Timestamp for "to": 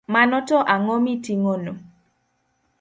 0.47-0.57